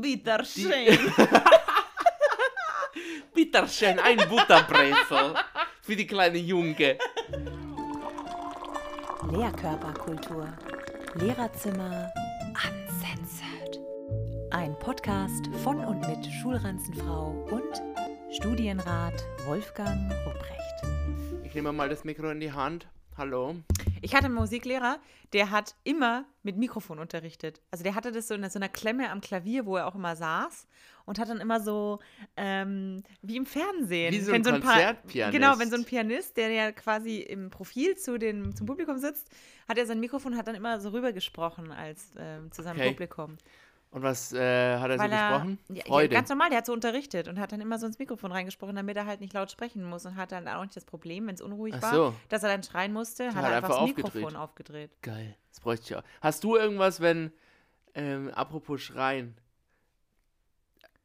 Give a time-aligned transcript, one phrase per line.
[0.00, 0.98] Bitterschön.
[3.34, 5.34] Bitterschön, ein Butterbrezel
[5.82, 6.98] für die kleine Junge.
[9.30, 10.48] Lehrkörperkultur.
[11.14, 12.12] Lehrerzimmer
[12.54, 13.80] uncensored.
[14.50, 17.82] Ein Podcast von und mit Schulranzenfrau und
[18.34, 21.42] Studienrat Wolfgang Rupprecht.
[21.44, 22.86] Ich nehme mal das Mikro in die Hand.
[23.16, 23.56] Hallo.
[24.06, 24.98] Ich hatte einen Musiklehrer,
[25.32, 27.60] der hat immer mit Mikrofon unterrichtet.
[27.70, 30.16] Also der hatte das so in so einer Klemme am Klavier, wo er auch immer
[30.16, 30.66] saß
[31.04, 31.98] und hat dann immer so
[32.36, 34.12] ähm, wie im Fernsehen.
[34.12, 35.38] Wie so wenn ein ein Konzertpianist.
[35.38, 39.28] Genau, wenn so ein Pianist, der ja quasi im Profil zu den, zum Publikum sitzt,
[39.68, 42.90] hat er sein Mikrofon hat dann immer so rübergesprochen als ähm, zu seinem Okay.
[42.90, 43.38] Publikum.
[43.96, 45.58] Und was äh, hat er Weil so er, gesprochen?
[45.70, 46.14] ja, ja, Freude.
[46.14, 48.94] ganz normal, der hat so unterrichtet und hat dann immer so ins Mikrofon reingesprochen, damit
[48.94, 51.40] er halt nicht laut sprechen muss und hat dann auch nicht das Problem, wenn es
[51.40, 52.14] unruhig Ach war, so.
[52.28, 54.90] dass er dann schreien musste, hat hat er einfach das einfach Mikrofon aufgedreht.
[54.90, 54.90] aufgedreht.
[55.00, 55.34] Geil.
[55.48, 56.02] Das bräuchte ich auch.
[56.20, 57.32] Hast du irgendwas, wenn,
[57.94, 59.34] ähm, apropos Schreien,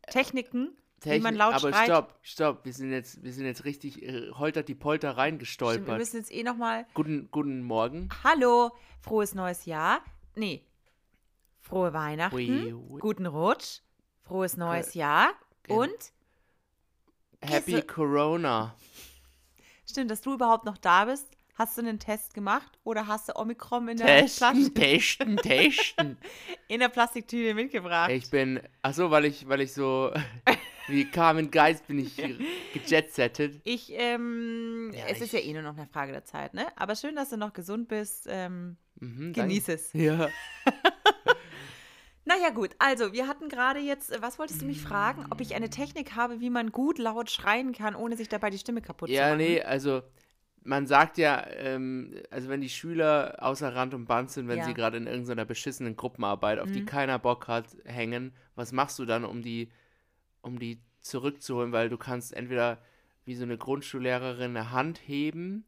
[0.09, 1.85] Techniken, wie Technik, man laut aber schreit.
[1.85, 5.23] stopp, stopp, wir sind jetzt, wir sind jetzt richtig äh, holtert die Polter Stimmt, wir
[5.23, 5.97] reingestolpert.
[5.97, 6.85] müssen jetzt eh nochmal.
[6.93, 8.09] Guten, guten Morgen.
[8.25, 10.01] Hallo, frohes neues Jahr.
[10.35, 10.65] Nee,
[11.61, 12.99] frohe Weihnachten, Ui, ui.
[12.99, 13.79] guten Rutsch,
[14.23, 15.29] frohes neues Jahr
[15.63, 15.81] Genau.
[15.83, 16.11] und
[17.41, 18.75] Happy Gisse- Corona.
[19.89, 21.27] stimmt, dass du überhaupt noch da bist.
[21.55, 26.17] Hast du einen Test gemacht oder hast du Omikron in der, Testen, testen, testen.
[26.67, 28.09] in der Plastiktüte mitgebracht?
[28.09, 30.11] Ich bin, achso, weil ich, weil ich so,
[30.87, 32.15] wie Carmen Geist bin ich
[32.73, 33.61] gejetsettet.
[33.65, 36.65] Ich, ähm, Ja, es ist ich- ja eh nur noch eine Frage der Zeit, ne?
[36.77, 38.25] Aber schön, dass du noch gesund bist.
[38.29, 39.81] Ähm, Mhm, genieß danke.
[39.81, 39.93] es.
[39.93, 40.29] Ja.
[42.33, 42.75] Naja, gut.
[42.79, 45.25] Also, wir hatten gerade jetzt, äh, was wolltest du mich fragen?
[45.31, 48.57] Ob ich eine Technik habe, wie man gut laut schreien kann, ohne sich dabei die
[48.57, 49.37] Stimme kaputt zu Ja, machen?
[49.39, 50.01] nee, also
[50.63, 54.65] man sagt ja, ähm, also wenn die Schüler außer Rand und Band sind, wenn Ja.
[54.65, 56.85] sie gerade in irgendeiner beschissenen Gruppenarbeit, auf die Mhm.
[56.85, 59.69] keiner Bock hat, hängen, was machst du dann, um die,
[60.41, 61.71] um die zurückzuholen?
[61.73, 62.77] Weil du kannst entweder
[63.25, 65.65] wie so eine Grundschullehrerin eine Hand heben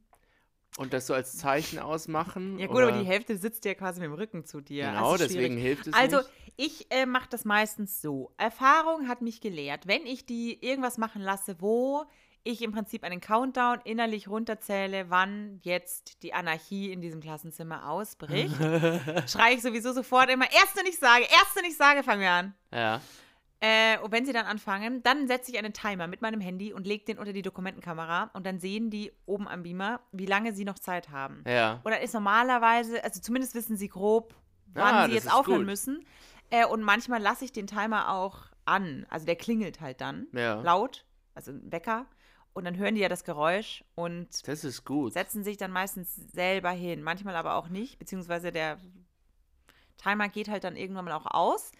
[0.77, 2.58] und das so als Zeichen ausmachen.
[2.59, 4.87] Ja, gut, oder, aber die Hälfte sitzt ja quasi mit dem Rücken zu dir.
[4.87, 6.30] Genau, Also deswegen hilft es Also, nicht.
[6.58, 8.33] ich äh, mache das meistens so.
[8.37, 12.05] Erfahrung hat mich gelehrt, wenn ich die irgendwas machen lasse, wo
[12.45, 18.53] ich im Prinzip einen Countdown innerlich runterzähle, wann jetzt die Anarchie in diesem Klassenzimmer ausbricht,
[19.30, 22.53] schreie ich sowieso sofort immer, erste nicht sage, erste nicht sage, fangen wir an.
[22.73, 23.02] Ja.
[23.65, 26.85] Äh, und wenn sie dann anfangen, dann setze ich einen Timer mit meinem Handy und
[26.85, 30.65] lege den unter die Dokumentenkamera und dann sehen die oben am Beamer, wie lange sie
[30.65, 31.45] noch Zeit haben.
[31.47, 31.79] Ja.
[31.85, 34.35] Und dann ist normalerweise, also zumindest wissen sie grob,
[34.73, 35.67] wann Ah, sie jetzt aufhören gut.
[35.67, 36.05] müssen.
[36.49, 39.05] Äh, und manchmal lasse ich den Timer auch an.
[39.09, 40.55] Also der klingelt halt dann Ja.
[40.61, 42.05] laut, also ein Wecker.
[42.51, 45.13] Und dann hören die ja das Geräusch und Das ist gut.
[45.13, 47.01] setzen sich dann meistens selber hin.
[47.01, 48.77] Manchmal aber auch nicht, beziehungsweise der
[49.97, 51.71] Timer geht halt dann irgendwann mal auch aus.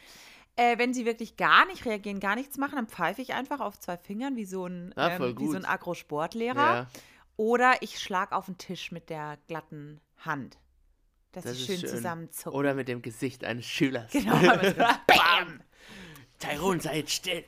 [0.56, 3.80] Äh, wenn sie wirklich gar nicht reagieren, gar nichts machen, dann pfeife ich einfach auf
[3.80, 6.56] zwei Fingern wie so ein, Ah, ähm, wie so ein Agrosportlehrer.
[6.56, 6.88] Ja.
[7.38, 10.60] Oder ich schlage auf den Tisch mit der glatten Hand.
[11.32, 11.90] Dass Das sie ist schön, schön.
[11.90, 12.60] zusammenzucken.
[12.60, 14.12] Oder mit dem Gesicht eines Schülers.
[14.12, 14.36] genau.
[15.08, 15.62] Bam!
[16.38, 17.44] Tyrone, sei jetzt still.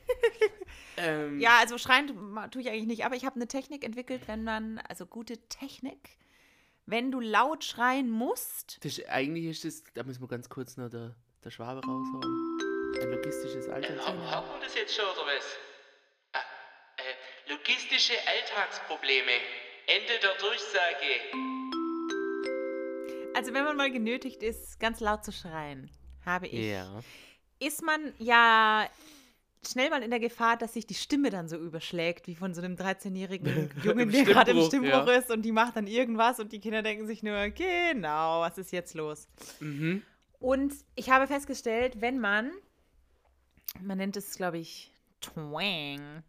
[0.96, 2.08] ähm, Ja, also schreien
[2.50, 6.16] tue ich eigentlich nicht, aber ich habe eine Technik entwickelt, wenn man, also gute Technik,
[6.86, 8.78] wenn du laut schreien musst.
[8.84, 11.14] Das eigentlich ist es, da müssen wir ganz kurz noch der,
[11.44, 12.45] der Schwabe raushauen.
[13.00, 14.06] Ein logistisches Alltagsproblem.
[14.06, 15.44] Haben, haben wir das jetzt schon oder was?
[16.32, 16.38] Ah,
[16.98, 19.32] äh, logistische Alltagsprobleme.
[19.86, 21.06] Ende der Durchsage.
[23.34, 25.90] Also wenn man mal genötigt ist, ganz laut zu schreien,
[26.24, 27.00] habe ich, Ja.
[27.58, 28.88] ist man ja
[29.66, 32.62] schnell mal in der Gefahr, dass sich die Stimme dann so überschlägt, wie von so
[32.62, 35.18] einem 13-jährigen Jungen, der gerade im Stimmbruch, Stimmbruch ja.
[35.18, 38.72] ist und die macht dann irgendwas und die Kinder denken sich nur, genau, was ist
[38.72, 39.28] jetzt los?
[39.60, 40.02] Mhm.
[40.38, 42.50] Und ich habe festgestellt, wenn man,
[43.80, 46.22] man nennt es, glaube ich, twang,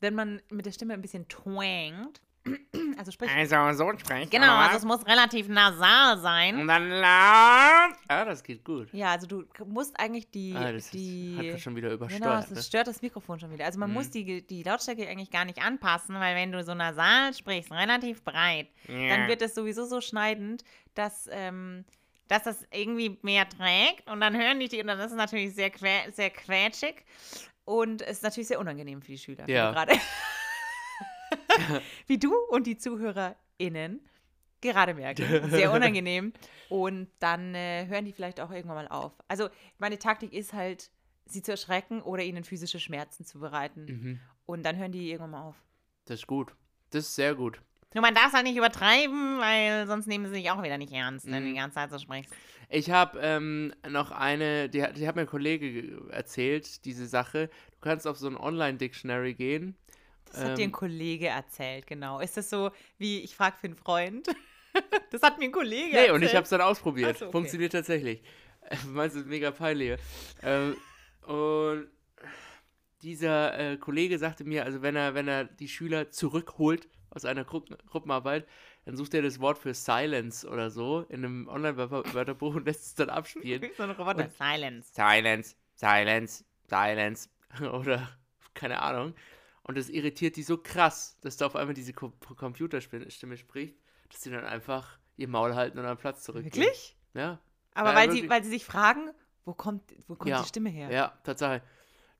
[0.00, 2.20] wenn man mit der Stimme ein bisschen twangt,
[2.98, 4.28] also sprich, Also, so sprechen.
[4.30, 6.58] genau, also es muss relativ nasal sein.
[6.58, 7.96] Und dann laut.
[8.08, 8.92] Ah, das geht gut.
[8.92, 12.04] Ja, also du musst eigentlich die, ah, das die ist, hat man schon wieder Genau,
[12.06, 12.42] übersteuert.
[12.44, 12.62] das ne?
[12.64, 13.64] stört das Mikrofon schon wieder.
[13.64, 13.94] Also man Mhm.
[13.94, 18.24] muss die, die Lautstärke eigentlich gar nicht anpassen, weil wenn du so nasal sprichst, relativ
[18.24, 19.28] breit, dann Ja.
[19.28, 20.64] wird es sowieso so schneidend,
[20.94, 21.84] dass, ähm,
[22.32, 25.54] dass das irgendwie mehr trägt und dann hören die die und dann ist es natürlich
[25.54, 27.04] sehr, quä sehr quetschig
[27.66, 29.46] und es ist natürlich sehr unangenehm für die Schüler.
[29.50, 29.70] Ja.
[29.70, 29.92] gerade-
[32.06, 34.00] Wie du und die ZuhörerInnen
[34.62, 35.50] gerade merken.
[35.50, 36.32] Sehr unangenehm.
[36.68, 39.12] Und dann äh, hören die vielleicht auch irgendwann mal auf.
[39.28, 39.48] Also
[39.78, 40.90] meine Taktik ist halt,
[41.26, 43.84] sie zu erschrecken oder ihnen physische Schmerzen zu bereiten.
[43.84, 44.20] Mhm.
[44.46, 45.56] Und dann hören die irgendwann mal auf.
[46.06, 46.54] Das ist gut.
[46.90, 47.60] Das ist sehr gut.
[47.94, 50.92] Nur man darf es halt nicht übertreiben, weil sonst nehmen sie sich auch wieder nicht
[50.92, 51.54] ernst, wenn du Mhm.
[51.54, 52.32] die ganze Zeit so sprichst.
[52.68, 57.06] Ich habe ähm, noch eine, die, hat- die hat mir ein Kollege ge- erzählt, diese
[57.06, 57.48] Sache.
[57.72, 59.76] Du kannst auf so ein Online-Dictionary gehen.
[60.26, 62.20] Das hat dir ein Ähm, Kollege erzählt, genau.
[62.20, 64.26] Ist das so, wie ich frage für einen Freund?
[65.10, 66.12] das hat mir ein Kollege Nee, erzählt.
[66.12, 67.18] und ich habe es dann ausprobiert.
[67.18, 67.32] So, okay.
[67.32, 68.22] Funktioniert tatsächlich.
[68.86, 69.98] Meinst du, mega peinlich.
[70.42, 70.76] ähm,
[71.26, 71.88] und
[73.02, 77.44] dieser äh, Kollege sagte mir, also wenn er, wenn er die Schüler zurückholt aus einer
[77.44, 78.46] Gru Gruppenarbeit,
[78.84, 82.94] dann sucht er das Wort für Silence oder so in einem Online-Wörterbuch und lässt es
[82.94, 83.70] dann abspielen.
[83.76, 84.24] so ein Roboter.
[84.24, 84.92] Und- Silence.
[84.94, 87.28] Silence, Silence, Silence
[87.72, 88.08] oder
[88.54, 89.14] keine Ahnung.
[89.64, 93.76] Und das irritiert die so krass, dass da auf einmal diese Ko Computerstimme spricht,
[94.10, 96.52] dass sie dann einfach ihr Maul halten und am Platz zurückgehen.
[96.54, 96.96] Wirklich?
[97.14, 97.38] Ja.
[97.74, 99.10] Aber Ja, weil, sie, weil sie sich fragen,
[99.44, 100.90] wo kommt, wo kommt Ja, die Stimme her?
[100.90, 101.62] Ja, Tatsache.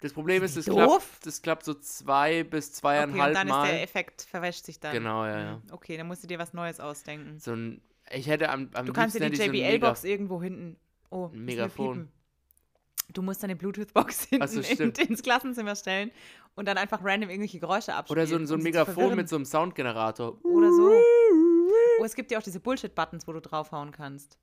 [0.03, 0.65] Das Problem ist, doof?
[0.75, 3.65] klappt, das klappt so zwei bis okay, zweieinhalb und dann Mal.
[3.65, 4.93] ist der Effekt, verwäscht sich dann.
[4.93, 5.53] Genau, ja, ja.
[5.53, 7.39] Hm, Okay, dann musst du dir was Neues ausdenken.
[7.39, 10.77] So ein, ich hätte am, am Du kannst dir die JBL-Box irgendwo hinten.
[11.11, 12.09] Oh, Ein Megafon.
[13.13, 16.11] Du musst deine Bluetooth-Box hinten so, in, ins Klassenzimmer stellen
[16.57, 18.19] und dann einfach random irgendwelche Geräusche abspielen.
[18.19, 20.45] Oder so ein, so ein Megafon mit so einem Soundgenerator.
[20.45, 21.01] Oder so.
[22.01, 24.39] Oh, es gibt ja auch diese Bullshit-Buttons, wo du draufhauen kannst.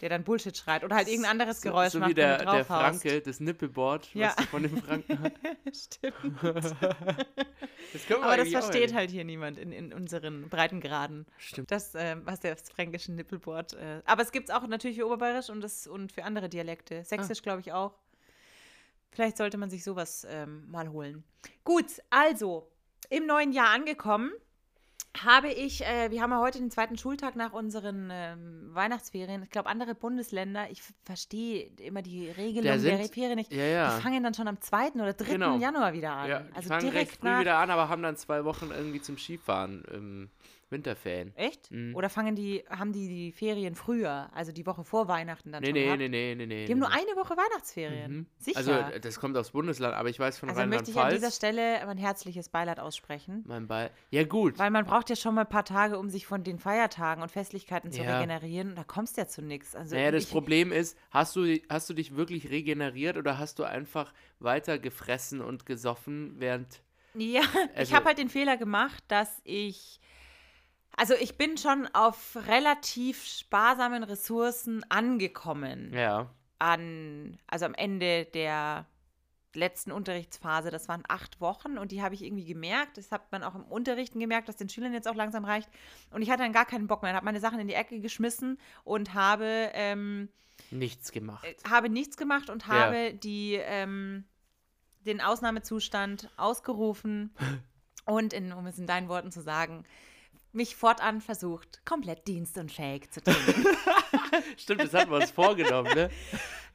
[0.00, 0.84] Der dann Bullshit schreit.
[0.84, 2.64] Oder halt irgendein anderes So- Geräusch so macht, wie der, der.
[2.64, 4.28] Franke, das Nippelboard, Ja.
[4.28, 5.32] was du von dem Franken hat.
[5.74, 6.14] Stimmt.
[7.92, 11.24] Das Aber das versteht halt hier niemand in, in unseren Breitengraden.
[11.38, 11.70] Stimmt.
[11.70, 13.74] Das, ähm, was der fränkische Nippelboard.
[13.74, 17.04] Äh, aber es gibt es auch natürlich für Oberbayerisch und, das, und für andere Dialekte.
[17.04, 17.94] Sächsisch, glaube ich, auch.
[19.12, 21.24] Vielleicht sollte man sich sowas ähm, mal holen.
[21.64, 22.68] Gut, also,
[23.08, 24.32] im neuen Jahr angekommen
[25.24, 29.42] habe ich, äh, wir haben ja heute den zweiten Schultag nach unseren ähm, Weihnachtsferien.
[29.42, 33.52] Ich glaube, andere Bundesländer, ich verstehe immer die Regelung der sind- Ferien nicht.
[33.52, 33.96] Ja, ja.
[33.96, 34.92] Die fangen dann schon am 2.
[34.92, 35.24] oder 3.
[35.32, 35.56] Genau.
[35.58, 36.28] Januar wieder an.
[36.28, 37.40] ja, die also fangen recht direkt früh nach.
[37.40, 40.30] wieder an, aber haben dann zwei Wochen irgendwie zum Skifahren im
[40.70, 41.32] Winterferien.
[41.36, 41.70] Echt?
[41.70, 41.94] Mhm.
[41.94, 45.68] Oder fangen die, haben die die Ferien früher, also die Woche vor Weihnachten dann Nee,
[45.68, 45.98] schon nee, gehabt?
[46.00, 46.64] nee, nee, nee, nee.
[46.66, 48.12] Die haben nur eine Woche Weihnachtsferien.
[48.12, 48.26] Mhm.
[48.38, 48.56] Sicher.
[48.58, 51.28] Also, äh, das kommt aufs Bundesland, aber ich weiß von Also möchte ich an dieser
[51.28, 51.36] Rheinland-Pfalz.
[51.36, 53.44] Stelle mein herzliches Beileid aussprechen.
[53.46, 53.90] Mein Ball.
[54.10, 54.58] Ja, gut.
[54.58, 57.30] Weil man braucht ja schon mal ein paar Tage, um sich von den Feiertagen und
[57.30, 58.16] Festlichkeiten zu Ja.
[58.18, 58.74] regenerieren.
[58.74, 59.76] Da kommst du ja zu nichts.
[59.76, 63.58] Also Naja, das ich, Problem ist, hast du, hast du dich wirklich regeneriert oder hast
[63.60, 66.82] du einfach weiter gefressen und gesoffen, während.
[67.14, 67.40] Ja,
[67.72, 70.00] ich Also- habe halt den Fehler gemacht, dass ich.
[70.96, 75.92] Also ich bin schon auf relativ sparsamen Ressourcen angekommen.
[75.92, 76.30] Ja.
[76.58, 78.86] an, also am Ende der
[79.54, 82.96] letzten Unterrichtsphase, das waren acht Wochen und die habe ich irgendwie gemerkt.
[82.98, 85.68] Das hat man auch im Unterrichten gemerkt, dass den Schülern jetzt auch langsam reicht.
[86.10, 87.10] Und ich hatte dann gar keinen Bock mehr.
[87.12, 90.28] Ich habe meine Sachen in die Ecke geschmissen und habe, ähm,
[90.70, 91.44] Nichts gemacht.
[91.44, 92.72] äh, habe nichts gemacht und Ja.
[92.72, 94.24] habe die, ähm,
[95.06, 97.34] den Ausnahmezustand ausgerufen
[98.06, 99.84] und, in, um es in deinen Worten zu sagen,
[100.56, 103.66] mich fortan versucht, komplett dienstunfähig zu trinken.
[104.56, 106.10] Stimmt, das hatten wir uns vorgenommen, ne?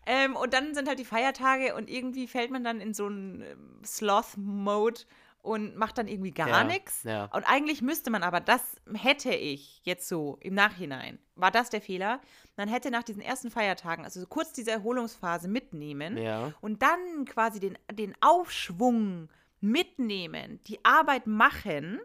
[0.06, 3.42] Ähm, und dann sind halt die Feiertage und irgendwie fällt man dann in so einen
[3.42, 5.02] ähm, Sloth-Mode
[5.44, 7.04] und macht dann irgendwie gar Ja, nichts.
[7.04, 7.26] ja.
[7.26, 8.62] Und eigentlich müsste man aber, das
[8.94, 12.20] hätte ich jetzt so im Nachhinein, war das der Fehler,
[12.58, 16.54] man hätte nach diesen ersten Feiertagen, also so kurz diese Erholungsphase mitnehmen Ja.
[16.62, 19.30] und dann quasi den, den Aufschwung
[19.62, 22.00] mitnehmen, die Arbeit machen,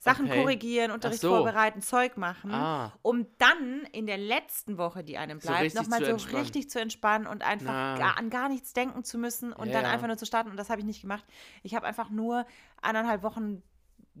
[0.00, 0.40] Sachen Okay.
[0.42, 1.28] korrigieren, Unterricht so.
[1.28, 2.92] vorbereiten, Zeug machen, Ah.
[3.02, 6.38] um dann in der letzten Woche, die einem So bleibt, richtig nochmal so entspannen.
[6.40, 9.86] richtig zu entspannen und einfach gar, an gar nichts denken zu müssen und Ja, dann
[9.86, 10.50] einfach nur zu starten.
[10.50, 11.24] Und das habe ich nicht gemacht.
[11.64, 12.46] Ich habe einfach nur
[12.80, 13.62] eineinhalb Wochen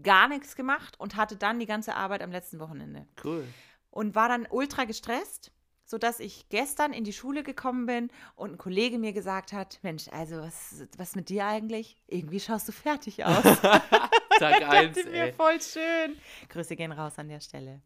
[0.02, 3.46] gar nichts gemacht und hatte dann die ganze Arbeit am letzten Wochenende Cool.
[3.90, 5.52] und war dann ultra gestresst,
[5.84, 10.06] sodass ich gestern in die Schule gekommen bin und ein Kollege mir gesagt hat, Mensch,
[10.10, 11.96] also was, was mit dir eigentlich?
[12.08, 13.42] Irgendwie schaust du fertig aus.
[14.38, 16.16] Tag 1, dachte mir, voll schön.
[16.48, 17.82] Grüße gehen raus an der Stelle.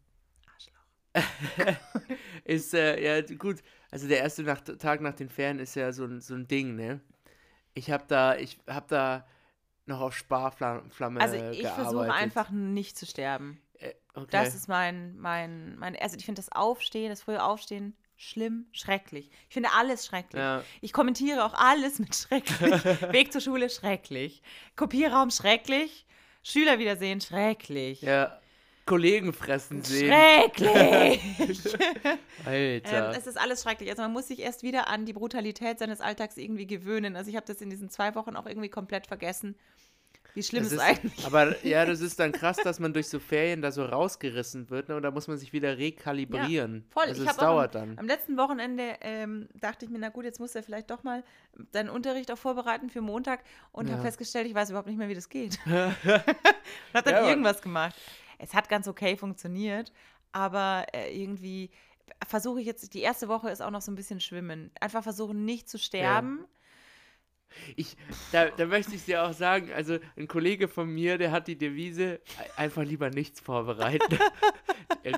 [2.43, 3.57] Ist, äh, ja, gut.
[3.91, 6.75] Also der erste nach, Tag nach den Ferien ist ja so ein, so ein Ding,
[6.75, 7.01] ne?
[7.75, 9.25] Ich hab da, ich hab da
[9.85, 13.61] noch auf Sparflamme Also ich versuche einfach nicht zu sterben.
[13.79, 14.27] Äh, okay.
[14.31, 19.29] Das ist mein, mein, mein, also ich finde das Aufstehen, das frühe Aufstehen schlimm, schrecklich.
[19.49, 20.41] Ich finde alles schrecklich.
[20.41, 20.63] Ja.
[20.81, 22.83] Ich kommentiere auch alles mit schrecklich.
[23.11, 24.41] Weg zur Schule schrecklich.
[24.75, 26.05] Kopierraum schrecklich.
[26.43, 28.01] Schüler wiedersehen schrecklich.
[28.01, 28.39] ja.
[28.85, 30.11] Kollegen fressen sehen.
[30.11, 31.21] Schrecklich!
[32.45, 33.09] Alter.
[33.09, 33.89] ähm, es ist alles schrecklich.
[33.89, 37.15] Also man muss sich erst wieder an die Brutalität seines Alltags irgendwie gewöhnen.
[37.15, 39.55] Also ich habe das in diesen zwei Wochen auch irgendwie komplett vergessen,
[40.33, 43.07] wie schlimm Das es ist, eigentlich aber ja, das ist dann krass, dass man durch
[43.07, 44.95] so Ferien da so rausgerissen wird, ne?
[44.95, 46.85] Und da muss man sich wieder rekalibrieren.
[46.89, 47.97] Voll, Also ich es dauert am, dann.
[47.99, 51.23] am letzten Wochenende ähm, dachte ich mir, na gut, jetzt du ja vielleicht doch mal
[51.71, 53.93] deinen Unterricht auch vorbereiten für Montag und Ja.
[53.93, 55.59] habe festgestellt, ich weiß überhaupt nicht mehr, wie das geht.
[55.65, 55.73] und
[56.93, 57.95] habe dann Ja, irgendwas gemacht.
[58.39, 59.91] es hat ganz okay funktioniert,
[60.31, 61.69] aber äh, irgendwie
[62.27, 64.71] versuche ich jetzt, die erste Woche ist auch noch so ein bisschen schwimmen.
[64.79, 66.45] Einfach versuchen, nicht zu sterben.
[67.75, 67.95] Ich,
[68.31, 71.57] da, da möchte ich dir auch sagen, also ein Kollege von mir, der hat die
[71.57, 72.19] Devise,
[72.55, 74.17] einfach lieber nichts vorbereiten.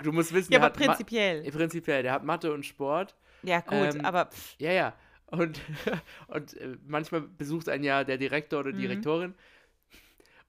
[0.04, 1.44] Du musst wissen, Ja, aber hat Ma- prinzipiell.
[1.52, 3.16] prinzipiell, der hat Mathe und Sport.
[3.44, 4.94] Ja, gut, Ähm, aber pff, Ja, ja.
[5.28, 5.60] Und,
[6.28, 8.78] und äh, manchmal besucht einen ja der Direktor oder Mhm.
[8.78, 9.36] Direktorin.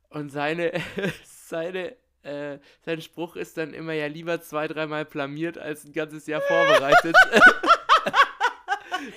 [0.09, 0.73] Und seine,
[1.25, 6.27] seine, äh, sein Spruch ist dann immer ja lieber zwei, dreimal blamiert als ein ganzes
[6.27, 7.15] Jahr vorbereitet.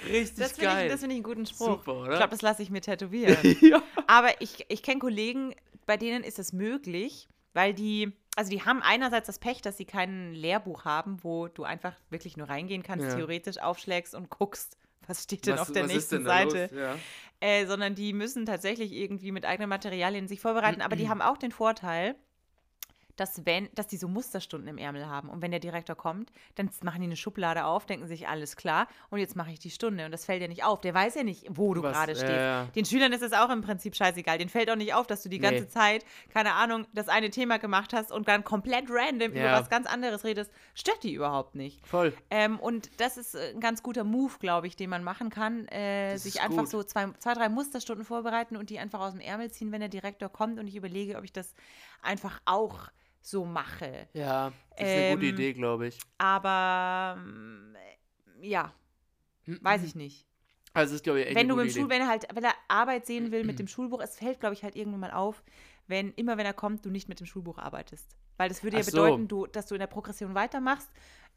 [0.10, 0.86] Richtig das finde geil.
[0.88, 1.68] ich, das find ich einen guten Spruch.
[1.86, 2.12] Super, oder?
[2.12, 3.38] Ich glaube, das lasse ich mir tätowieren.
[3.62, 3.82] ja.
[4.08, 5.54] Aber ich, ich kenne Kollegen,
[5.86, 9.86] bei denen ist es möglich, weil die, also die haben einerseits das Pech, dass sie
[9.86, 13.16] kein Lehrbuch haben, wo du einfach wirklich nur reingehen kannst, Ja.
[13.16, 14.78] theoretisch aufschlägst und guckst,
[15.08, 16.70] was steht denn Was- auf der nächsten Seite.
[16.76, 16.96] Ja.
[17.42, 20.82] Äh, sondern die müssen tatsächlich irgendwie mit eigenen Materialien sich vorbereiten.
[20.82, 21.00] Aber Mhm.
[21.00, 22.16] die haben auch den Vorteil,
[23.20, 25.30] dass wenn, dass die so Musterstunden im Ärmel haben.
[25.30, 28.88] Und wenn der Direktor kommt, dann machen die eine Schublade auf, denken sich, alles klar,
[29.10, 30.06] und jetzt mache ich die Stunde.
[30.06, 30.82] Und das fällt ja nicht auf.
[30.82, 32.32] Der weiß ja nicht, wo du gerade stehst.
[32.32, 32.66] ja.
[32.76, 34.38] Den Schülern ist es auch im Prinzip scheißegal.
[34.38, 35.70] Den fällt auch nicht auf, dass du die ganze Nee.
[35.70, 39.60] Zeit, keine Ahnung, das eine Thema gemacht hast und dann komplett random über Ja.
[39.60, 40.52] was ganz anderes redest.
[40.76, 41.86] Stört die überhaupt nicht.
[41.86, 42.14] Voll.
[42.30, 45.68] Ähm, und das ist äh, ein ganz guter Move, glaube ich, den man machen kann.
[45.68, 46.70] Äh, sich einfach gut.
[46.70, 49.90] so zwei, zwei, drei Musterstunden vorbereiten und die einfach aus dem Ärmel ziehen, wenn der
[49.90, 50.60] Direktor kommt.
[50.60, 51.54] Und ich überlege, ob ich das
[52.02, 52.88] einfach auch
[53.22, 54.08] so mache.
[54.14, 56.00] Ja, das ist eine gute Ähm, Idee, glaube ich.
[56.18, 57.76] Aber ähm,
[58.42, 58.74] ja,
[59.46, 60.26] weiß ich nicht.
[60.74, 62.54] Also, ist, glaube ich, echt Wenn du mit dem Schul, wenn er halt, wenn er
[62.68, 65.44] Arbeit sehen will mit dem Schulbuch, es fällt, glaube ich, halt irgendwann mal auf,
[65.88, 68.08] wenn immer wenn er kommt, du nicht mit dem Schulbuch arbeitest.
[68.38, 68.92] Weil das würde ja Ach so.
[68.92, 70.90] bedeuten, du, dass du in der Progression weitermachst.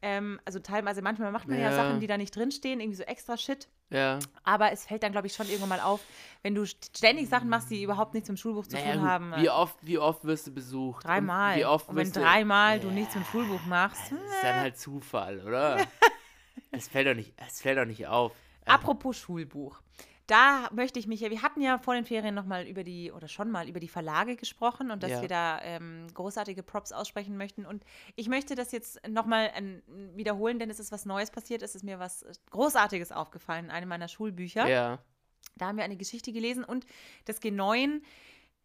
[0.02, 1.70] Ähm, also teilweise, manchmal macht man ja.
[1.70, 1.76] Ja.
[1.76, 3.68] Sachen, die da nicht drinstehen, irgendwie so extra Shit.
[3.90, 4.18] Ja.
[4.42, 6.00] Aber es fällt dann, glaube ich, schon irgendwann mal auf,
[6.42, 9.02] wenn du st- ständig Sachen machst, die überhaupt nichts mit dem Schulbuch zu Naja, tun
[9.02, 9.32] haben.
[9.36, 11.04] Wie oft, wie oft wirst du besucht?
[11.04, 11.56] Und Dreimal.
[11.56, 14.10] Wie oft Und wenn wirst du- dreimal du nichts mit dem Schulbuch machst.
[14.10, 15.78] Das ist dann halt Zufall, oder?
[16.74, 18.32] Es fällt doch nicht, es fällt doch nicht auf.
[18.64, 19.80] Apropos Schulbuch.
[20.28, 23.26] Da möchte ich mich ja, wir hatten ja vor den Ferien nochmal über die, oder
[23.28, 25.20] schon mal über die Verlage gesprochen und dass Ja.
[25.20, 27.66] wir da ähm, großartige Props aussprechen möchten.
[27.66, 29.82] Und ich möchte das jetzt nochmal ähm,
[30.14, 31.62] wiederholen, denn es ist was Neues passiert.
[31.62, 34.68] Es ist mir was äh, Großartiges aufgefallen in einem meiner Schulbücher.
[34.68, 34.98] Ja.
[35.56, 36.86] Da haben wir eine Geschichte gelesen und
[37.26, 38.00] das G9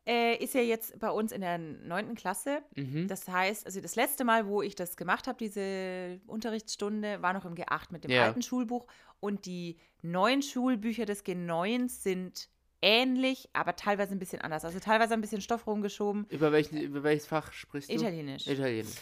[0.08, 2.62] äh, ist ja jetzt bei uns in der neunten Klasse.
[2.76, 3.08] Mhm.
[3.10, 7.46] Das heißt, also das letzte Mal, wo ich das gemacht habe, diese Unterrichtsstunde, war noch
[7.46, 8.24] im G8 mit dem Ja.
[8.24, 8.88] alten Schulbuch.
[9.20, 12.50] Und die neuen Schulbücher des G9 sind
[12.82, 14.64] ähnlich, aber teilweise ein bisschen anders.
[14.64, 16.26] Also teilweise ein bisschen Stoff rumgeschoben.
[16.30, 17.96] über, welchen, über welches Fach sprichst du?
[17.96, 18.48] Italienisch.
[18.48, 18.96] Italienisch.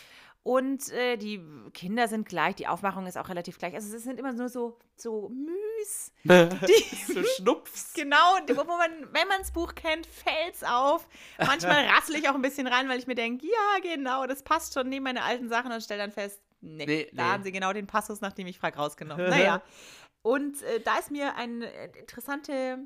[0.46, 1.42] Und äh, die
[1.74, 3.74] Kinder sind gleich, die Aufmachung ist auch relativ gleich.
[3.74, 6.12] Also es sind immer nur so, so Müs.
[6.24, 7.94] Die, so Schnupfs.
[7.96, 11.08] Genau, wo man, wenn man das Buch kennt, fällt's auf.
[11.40, 14.76] Manchmal rassel ich auch ein bisschen rein, weil ich mir denke, ja, genau, das passt
[14.76, 17.30] schon neben meine alten Sachen und stelle dann fest, nee, Nee, da nee.
[17.32, 19.28] haben sie genau den Passus, nachdem ich frag rausgenommen.
[19.28, 19.64] Naja.
[20.22, 22.78] Und äh, da ist mir eine äh, interessante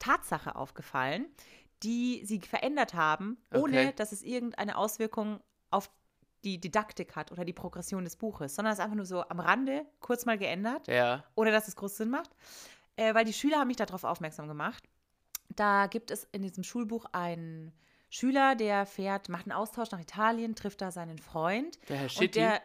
[0.00, 1.26] Tatsache aufgefallen,
[1.84, 3.92] die sie verändert haben, ohne Okay.
[3.94, 5.88] dass es irgendeine Auswirkung auf
[6.46, 9.40] die Didaktik hat oder die Progression des Buches, sondern es ist einfach nur so am
[9.40, 11.24] Rande kurz mal geändert Ja.
[11.34, 12.30] ohne dass es groß Sinn macht,
[12.94, 14.84] äh, weil die Schüler haben mich darauf aufmerksam gemacht.
[15.48, 17.72] Da gibt es in diesem Schulbuch einen
[18.08, 21.76] Schüler, der fährt, macht einen Austausch nach Italien, trifft da seinen Freund.
[21.88, 22.38] Der Herr Und Shitty.
[22.38, 22.62] der,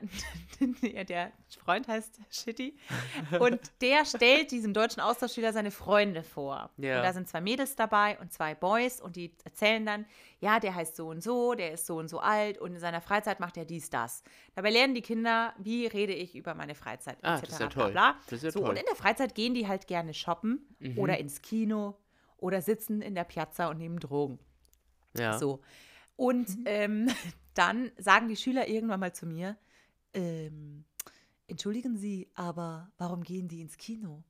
[0.93, 1.31] ja, der
[1.63, 2.77] Freund heißt Shitty.
[3.39, 6.69] Und der stellt diesem deutschen Austauschschüler seine Freunde vor.
[6.77, 6.97] Ja.
[6.97, 10.05] Und da sind zwei Mädels dabei und zwei Boys und die erzählen dann,
[10.39, 13.01] ja, der heißt so und so, der ist so und so alt und in seiner
[13.01, 14.23] Freizeit macht er dies, das.
[14.53, 17.83] Dabei lernen die Kinder, wie rede ich über meine Freizeit, Ah, das ist ja bla,
[17.83, 17.91] toll.
[17.91, 18.15] bla.
[18.25, 18.65] Das ist ja so, toll.
[18.65, 18.69] Mhm.
[18.71, 20.67] Und in der Freizeit gehen die halt gerne shoppen
[20.97, 21.97] oder ins Kino
[22.37, 24.39] oder sitzen in der Piazza und nehmen Drogen.
[25.17, 25.37] Ja.
[25.37, 25.61] So.
[26.15, 27.09] Und ähm,
[27.53, 29.57] dann sagen die Schüler irgendwann mal zu mir,
[30.13, 30.83] ähm,
[31.47, 34.23] entschuldigen Sie, aber warum gehen die ins Kino?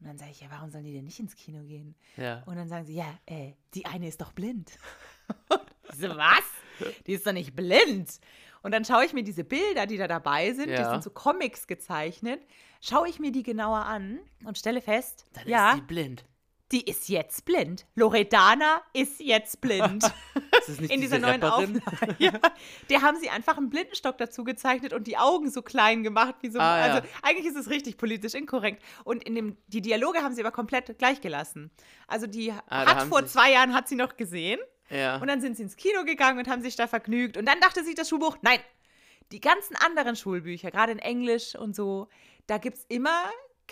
[0.00, 1.96] Und dann sage ich, ja, warum sollen die denn nicht ins Kino gehen?
[2.16, 2.42] ja.
[2.44, 4.70] Und dann sagen sie, ja, äh, die eine ist doch blind.
[5.98, 6.44] so, was?
[7.06, 8.20] Die ist doch nicht blind.
[8.62, 10.90] Und dann schaue ich mir diese Bilder, die da dabei sind, die Ja.
[10.90, 12.40] sind so Comics gezeichnet,
[12.80, 16.24] schaue ich mir die genauer an und stelle fest, Dann ja, ist sie blind.
[16.72, 17.86] Die ist jetzt blind.
[17.94, 20.04] Loredana ist jetzt blind.
[20.66, 21.82] Ist In diese dieser neuen Rapperin?
[21.86, 22.16] Aufnahme.
[22.18, 22.32] Ja,
[22.90, 26.50] der haben sie einfach einen Blindenstock dazu gezeichnet und die Augen so klein gemacht, wie
[26.50, 26.58] so.
[26.58, 26.92] Ah, ja.
[26.94, 28.82] also eigentlich ist es richtig politisch inkorrekt.
[29.04, 31.70] Und in dem, die Dialoge haben sie aber komplett gleich gelassen.
[32.06, 34.60] Also die Ah, hat vor zwei Jahren hat sie noch gesehen
[34.90, 35.16] Ja.
[35.16, 37.38] und dann sind sie ins Kino gegangen und haben sich da vergnügt.
[37.38, 38.60] Und dann dachte sich das Schulbuch, nein,
[39.32, 42.08] die ganzen anderen Schulbücher, gerade in Englisch und so,
[42.46, 43.24] da gibt es immer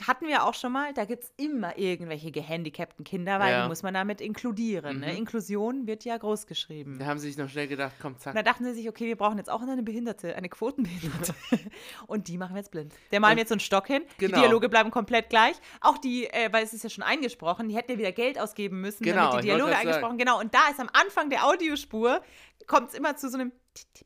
[0.06, 3.62] hatten wir auch schon mal, da gibt es immer irgendwelche gehandicapten Kinder, weil Ja.
[3.62, 5.00] die muss man damit inkludieren.
[5.00, 5.12] Ne?
[5.12, 5.16] Mhm.
[5.18, 6.98] Inklusion wird ja groß geschrieben.
[6.98, 8.34] Da haben sie sich noch schnell gedacht, komm, zack.
[8.34, 11.34] da dachten sie sich, okay, wir brauchen jetzt auch eine Behinderte, eine Quotenbehinderte.
[12.06, 12.94] Und die machen wir jetzt blind.
[13.12, 14.02] Der malen wir jetzt so einen Stock hin.
[14.18, 14.34] Genau.
[14.36, 15.56] Die Dialoge bleiben komplett gleich.
[15.80, 18.80] Auch die, äh, weil es ist ja schon eingesprochen, die hätten ja wieder Geld ausgeben
[18.80, 20.18] müssen, Genau, damit die Dialoge eingesprochen.
[20.18, 20.40] Genau.
[20.40, 22.20] Und da ist am Anfang der Audiospur,
[22.66, 23.52] kommt es immer zu so einem
[23.94, 24.05] Tipp,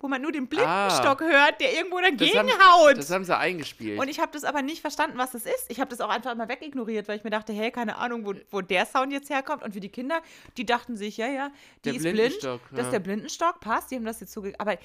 [0.00, 2.96] wo man nur den Blindenstock hört, der irgendwo das dagegen haben, haut.
[2.98, 3.98] das haben sie eingespielt.
[3.98, 5.66] Und ich habe das aber nicht verstanden, was das ist.
[5.68, 8.34] Ich habe das auch einfach immer wegignoriert, weil ich mir dachte, hey, keine Ahnung, wo,
[8.50, 9.62] wo der Sound jetzt herkommt.
[9.64, 10.20] Und für die Kinder,
[10.56, 11.50] die dachten sich, ja, ja,
[11.84, 12.82] die Der ist blind, das ja.
[12.82, 14.76] ist der Blindenstock, passt, die haben das jetzt ge- aber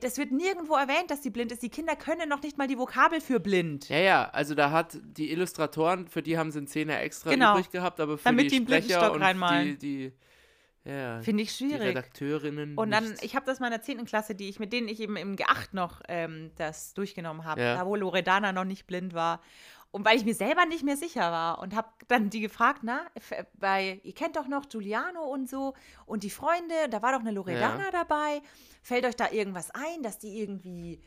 [0.00, 1.62] das wird nirgendwo erwähnt, dass die blind ist.
[1.62, 3.88] Die Kinder können noch nicht mal die Vokabel für blind.
[3.88, 7.52] ja, ja, also da hat die Illustratoren, für die haben sie einen Zehner extra Genau.
[7.54, 9.78] übrig gehabt, aber für Damit die die Sprecher Blindenstock und reinmalen.
[9.78, 10.12] die, die,
[10.86, 11.88] ja, Finde ich die schwierig.
[11.88, 13.22] Redakteurinnen Und dann, nicht.
[13.24, 14.04] ich habe das meiner 10.
[14.04, 17.74] Klasse, die ich, mit denen ich eben im G8 noch ähm, das durchgenommen habe, Ja.
[17.76, 19.40] da wo Loredana noch nicht blind war.
[19.92, 23.06] Und weil ich mir selber nicht mehr sicher war und habe dann die gefragt, na,
[23.54, 25.74] bei, ihr kennt doch noch Giuliano und so
[26.04, 27.90] und die Freunde, da war doch eine Loredana Ja.
[27.92, 28.42] dabei.
[28.82, 31.00] Fällt euch da irgendwas ein, dass die irgendwie,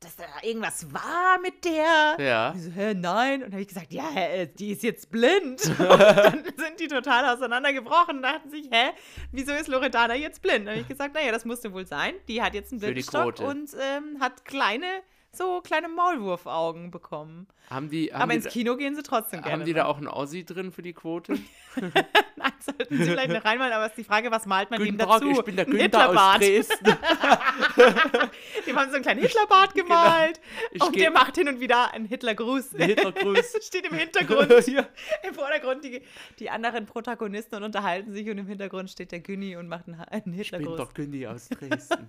[0.00, 2.16] dass da irgendwas war mit der?
[2.18, 2.52] Ja.
[2.52, 3.34] Die so, hä, nein.
[3.34, 5.62] Und dann habe ich gesagt, ja, hä, die ist jetzt blind.
[5.78, 8.92] Und dann sind die total auseinandergebrochen und dachten sich, hä,
[9.30, 10.66] wieso ist Loredana jetzt blind?
[10.66, 12.14] Dann habe ich gesagt, naja, das musste wohl sein.
[12.28, 13.44] Die hat jetzt einen Quote.
[13.44, 14.86] und ähm, hat kleine,
[15.32, 17.46] so kleine Maulwurfaugen bekommen.
[17.68, 19.52] Haben die, haben Aber die, ins Kino gehen sie trotzdem gerne.
[19.60, 21.34] haben die da auch einen Aussie drin für die Quote?
[21.76, 24.98] Nein, sollten sie vielleicht noch reinmalen, aber es ist die Frage, was malt man Guten
[24.98, 25.30] Tag, dazu?
[25.30, 26.38] ich bin der Günther aus.
[26.38, 26.84] Dresden.
[28.66, 30.40] Dem haben sie so einen kleinen Hitlerbart gemalt.
[30.72, 32.70] Ich und der macht hin und wieder einen Hitlergruß.
[32.76, 33.56] Hitlergruß.
[33.66, 34.50] Steht im Hintergrund.
[34.66, 34.86] Ja.
[35.26, 36.02] Im Vordergrund die,
[36.38, 40.00] die anderen Protagonisten und unterhalten sich und im Hintergrund steht der Günni und macht einen,
[40.00, 40.76] einen Ich bin Hitlergruß.
[40.76, 42.08] doch Gündi aus Dresden.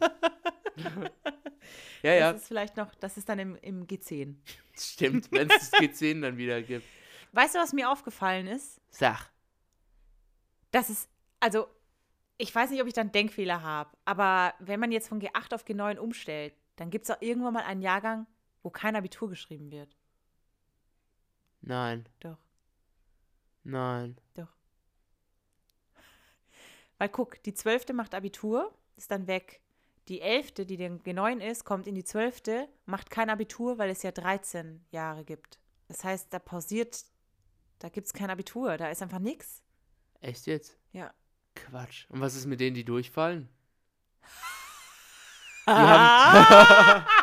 [2.04, 4.36] Ja, ja, Das ist vielleicht noch, das ist dann im, im G10.
[4.78, 6.86] stimmt, wenn es das G10 dann wieder gibt.
[7.34, 8.82] Weißt du, was mir aufgefallen ist?
[8.90, 9.30] Sag.
[10.72, 11.10] Das ist,
[11.40, 11.68] also,
[12.38, 15.66] ich weiß nicht, ob ich dann Denkfehler habe, aber wenn man jetzt von G8 auf
[15.66, 18.26] G9 umstellt, dann gibt es auch irgendwann mal einen Jahrgang,
[18.64, 19.96] wo kein Abitur geschrieben wird.
[21.62, 22.38] Nein, Doch,
[23.64, 24.18] nein.
[24.34, 24.48] doch.
[26.98, 27.90] Weil guck, die 12.
[27.94, 29.62] macht Abitur, ist dann weg.
[30.08, 34.04] Die 11., die den G9 ist, kommt in die 12., macht kein Abitur, weil es
[34.04, 35.60] ja 13 Jahre gibt.
[35.88, 37.04] Das heißt, da pausiert,
[37.80, 39.62] da gibt es kein Abitur, da ist einfach nichts.
[40.20, 40.78] Echt jetzt?
[40.92, 41.14] Ja.
[41.56, 42.06] Quatsch.
[42.10, 43.50] Und was ist mit denen, die durchfallen?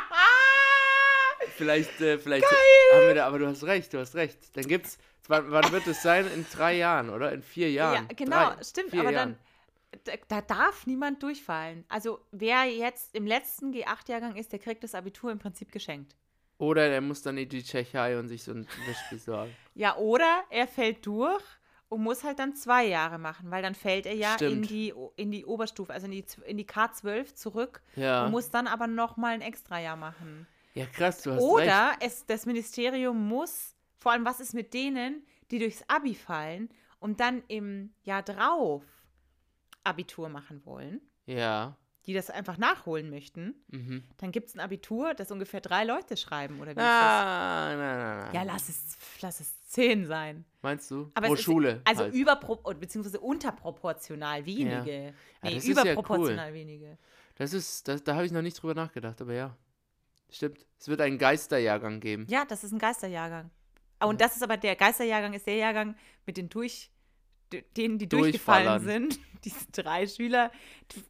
[1.58, 2.46] Vielleicht, äh, vielleicht
[2.92, 4.56] haben wir da, aber du hast recht, du hast recht.
[4.56, 6.24] Dann gibt's, wann, wann wird es sein?
[6.32, 7.32] In drei Jahren, oder?
[7.32, 8.06] In vier Jahren?
[8.08, 8.94] Ja, genau, Drei, stimmt.
[8.94, 9.14] Aber Jahren.
[9.14, 9.38] dann,
[10.05, 11.85] da, da darf niemand durchfallen.
[11.88, 16.16] Also wer jetzt im letzten G8-Jahrgang ist, der kriegt das Abitur im Prinzip geschenkt.
[16.59, 19.55] Oder der muss dann in die Tschechei und sich so ein Wisch besorgen.
[19.74, 21.44] Ja, oder er fällt durch
[21.88, 25.31] und muss halt dann zwei Jahre machen, weil dann fällt er ja in die, in
[25.31, 28.24] die Oberstufe, also in die, in die K12 zurück Ja.
[28.24, 30.48] und muss dann aber nochmal ein Extrajahr machen.
[30.74, 31.48] Ja, krass, du hast recht.
[31.53, 36.68] Oder es, das Ministerium muss, vor allem was ist mit denen, die durchs Abi fallen
[36.98, 38.83] und dann im Jahr drauf
[39.88, 41.77] Abitur machen wollen, Ja.
[42.07, 44.05] die das einfach nachholen möchten, Mhm.
[44.18, 47.79] dann gibt es ein Abitur, das ungefähr drei Leute schreiben, oder wie ist Ah, nein,
[47.79, 48.24] nein, nein.
[48.27, 48.35] das?
[48.35, 50.44] Ja, lass es, lass es zehn sein.
[50.62, 51.11] Meinst du?
[51.14, 51.81] Aber Pro es ist, Schule.
[51.85, 52.14] Also halt.
[52.14, 55.05] überpro beziehungsweise unterproportional wenige.
[55.07, 56.98] Ja, Nee, das ist ja überproportional wenige.
[57.37, 59.57] Das ist, das, da habe ich noch nicht drüber nachgedacht, aber ja.
[60.31, 60.66] Stimmt.
[60.79, 62.27] Es wird einen Geisterjahrgang geben.
[62.29, 63.51] Ja, das ist ein Geisterjahrgang.
[63.98, 65.94] Ah, Und das ist aber der Geisterjahrgang ist der Jahrgang
[66.27, 66.90] mit den durch
[67.76, 69.18] denen, die durchgefallen sind.
[69.44, 70.50] Diese drei Schüler,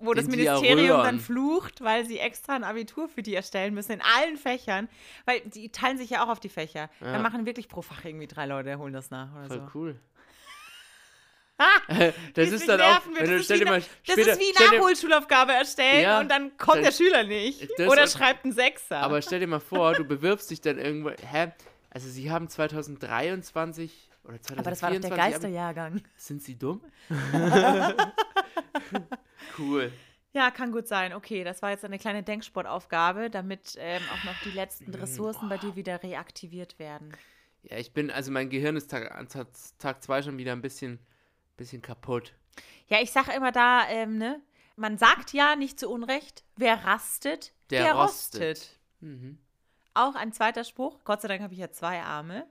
[0.01, 3.93] wo das Den Ministerium dann flucht, weil sie extra ein Abitur für die erstellen müssen,
[3.93, 4.89] in allen Fächern.
[5.25, 6.91] Weil die teilen sich ja auch auf die Fächer.
[7.01, 7.13] Ja.
[7.13, 9.71] Dann machen wirklich pro Fach irgendwie drei Leute, holen das nach oder Voll so.
[9.75, 10.01] cool.
[11.61, 11.81] Ah,
[12.35, 14.65] das ist dann auch, wenn du stell wie, dir mal eine- das später, ist wie
[14.77, 17.69] Nachholschulaufgabe erstellen Ja, und dann kommt dann- der Schüler nicht.
[17.81, 18.99] Oder ist- schreibt einen Sechser.
[18.99, 21.51] Aber stell dir mal vor, du bewirbst dich dann irgendwo, hä?
[21.91, 26.03] Also sie haben 2023 oder 2024 Aber das war doch der Geisterjahrgang.
[26.17, 26.83] Sind sie dumm?
[29.59, 29.93] cool.
[30.33, 31.15] Ja, kann gut sein.
[31.15, 35.57] Okay, das war jetzt eine kleine Denksportaufgabe, damit ähm, auch noch die letzten Ressourcen bei
[35.57, 37.13] dir wieder reaktiviert werden.
[37.63, 40.63] Ja, ich bin, also mein Gehirn ist Tag, an Tag, Tag zwei schon wieder ein
[40.63, 40.99] bisschen,
[41.57, 42.35] bisschen kaputt.
[42.87, 44.41] Ja, ich sage immer da, ähm, ne?
[44.77, 48.59] Man sagt ja nicht zu Unrecht, wer rastet, der, Der rostet.
[48.59, 48.79] rostet.
[49.01, 49.39] Mhm.
[49.95, 51.01] Auch ein zweiter Spruch.
[51.03, 52.47] Gott sei Dank habe ich ja zwei Arme.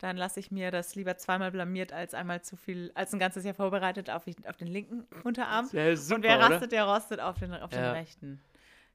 [0.00, 3.44] Dann lasse ich mir das lieber zweimal blamiert als einmal zu viel, als ein ganzes
[3.44, 5.68] Jahr vorbereitet auf, auf den linken Unterarm.
[5.72, 6.50] Ja, super, Und wer oder?
[6.50, 7.92] rastet, der rostet auf den, auf den Ja.
[7.92, 8.40] rechten.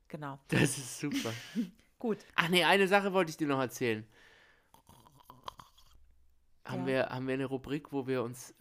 [0.07, 0.39] Genau.
[0.47, 1.31] Das ist super.
[1.99, 2.17] Gut.
[2.35, 4.03] Ach nee, eine Sache wollte ich dir noch erzählen.
[6.65, 6.87] haben, Ja.
[6.87, 8.53] wir, haben wir eine Rubrik, wo wir uns,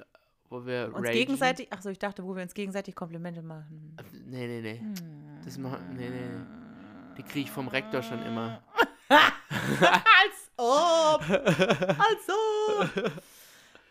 [0.50, 1.12] wo wir Uns ragen?
[1.12, 3.96] gegenseitig, achso, ich dachte, wo wir uns gegenseitig Komplimente machen.
[4.26, 4.80] Nee, nee, nee.
[5.44, 6.44] Das machen, nee, nee, nee.
[7.16, 8.62] Die kriege ich vom Rektor schon immer.
[9.10, 11.22] Als ob!
[11.30, 13.12] Als ob!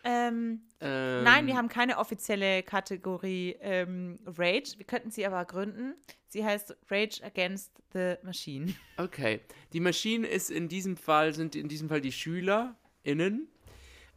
[0.04, 4.74] ähm, Ähm, Nein, wir haben keine offizielle Kategorie ähm, Rage.
[4.76, 5.94] Wir könnten sie aber gründen.
[6.28, 8.74] Sie heißt Rage Against the Machine.
[8.98, 9.40] Okay.
[9.72, 13.48] Die Maschine ist in diesem Fall, sind in diesem Fall die SchülerInnen.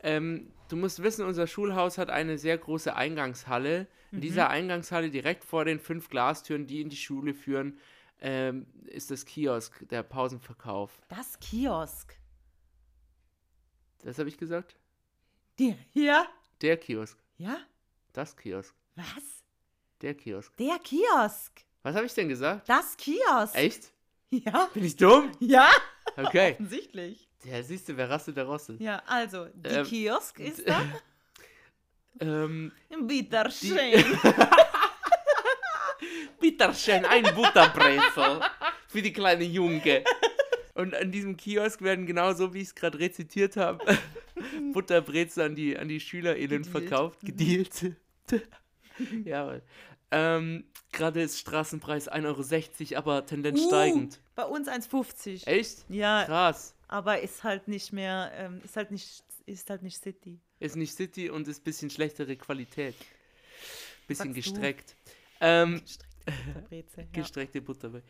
[0.04, 3.88] Ähm, du musst wissen, unser Schulhaus hat eine sehr große Eingangshalle.
[4.12, 7.78] In dieser Eingangshalle, direkt vor den fünf Glastüren, die in die Schule führen,
[8.20, 10.92] ähm, ist das Kiosk, der Pausenverkauf.
[11.10, 12.18] Das Kiosk.
[14.00, 14.76] Das habe ich gesagt?
[15.60, 16.26] Die, hier?
[16.62, 17.18] Der Kiosk.
[17.38, 17.58] Ja?
[18.14, 18.74] Das Kiosk.
[18.96, 19.44] Was?
[20.02, 20.56] Der Kiosk.
[20.58, 21.62] Der Kiosk.
[21.84, 22.68] Was habe ich denn gesagt?
[22.70, 23.56] Das Kiosk.
[23.56, 23.92] Echt?
[24.30, 24.70] Ja?
[24.74, 25.32] Bin ich dumm?
[25.40, 25.70] Ja?
[26.16, 26.52] Okay.
[26.54, 27.28] Offensichtlich.
[27.44, 28.80] Ja, siehst du, wer rastet, der rostet.
[28.82, 30.82] Ja, also, die Ähm, Kiosk ist da.
[32.20, 34.04] Ähm, Bitterschön.
[36.58, 38.42] Bitterchen, ein Butterbrezel
[38.88, 40.04] für die kleine Junge.
[40.74, 43.84] Und an diesem Kiosk werden genauso, wie ich es gerade rezitiert habe,
[44.74, 46.68] Butterbrezel an die, an die SchülerInnen Gedealt.
[46.90, 47.20] verkauft.
[47.22, 47.96] Gedealt.
[49.24, 49.62] Jawohl.
[50.10, 54.20] Ähm, gerade ist Straßenpreis 1,60 Euro, aber Tendenz Uh, steigend.
[54.36, 55.46] Bei uns 1,50.
[55.48, 55.86] Echt?
[55.90, 56.74] Ja, Krass.
[56.88, 60.40] aber ist halt nicht mehr, ähm, ist halt nicht, ist halt nicht City.
[60.60, 62.96] Ist nicht City und ist ein bisschen schlechtere Qualität.
[64.08, 64.96] Bisschen Sagst gestreckt.
[65.42, 65.98] Ähm, Brezel,
[66.70, 67.04] ja.
[67.12, 68.04] Gestreckte Butterbrot.